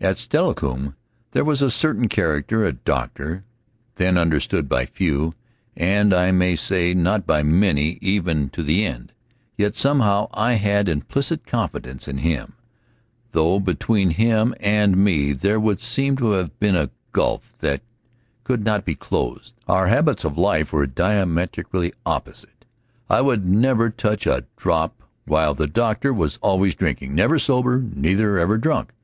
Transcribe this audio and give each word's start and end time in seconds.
At 0.00 0.16
Steilacoom 0.16 0.96
there 1.32 1.44
was 1.44 1.60
a 1.60 1.70
certain 1.70 2.08
character, 2.08 2.64
a 2.64 2.72
doctor, 2.72 3.44
then 3.96 4.16
understood 4.16 4.66
by 4.66 4.86
few, 4.86 5.34
and 5.76 6.14
I 6.14 6.30
may 6.30 6.56
say 6.56 6.94
not 6.94 7.26
by 7.26 7.42
many 7.42 7.98
even 8.00 8.48
to 8.56 8.62
the 8.62 8.86
end. 8.86 9.12
Yet, 9.58 9.76
somehow, 9.76 10.28
I 10.32 10.54
had 10.54 10.88
implicit 10.88 11.44
confidence 11.46 12.08
in 12.08 12.16
him, 12.16 12.54
though 13.32 13.60
between 13.60 14.12
him 14.12 14.54
and 14.58 14.96
me 14.96 15.32
there 15.34 15.60
would 15.60 15.82
seem 15.82 16.16
to 16.16 16.30
have 16.30 16.58
been 16.58 16.74
a 16.74 16.88
gulf 17.12 17.52
that 17.58 17.82
could 18.44 18.64
not 18.64 18.86
be 18.86 18.94
closed. 18.94 19.52
Our 19.66 19.88
habits 19.88 20.24
of 20.24 20.38
life 20.38 20.72
were 20.72 20.86
diametrically 20.86 21.92
opposite. 22.06 22.64
I 23.10 23.20
would 23.20 23.44
never 23.46 23.90
touch 23.90 24.26
a 24.26 24.46
drop, 24.56 25.02
while 25.26 25.52
the 25.52 25.66
doctor 25.66 26.10
was 26.10 26.38
always 26.38 26.74
drinking 26.74 27.14
never 27.14 27.38
sober, 27.38 27.82
neither 27.94 28.38
ever 28.38 28.56
drunk. 28.56 28.94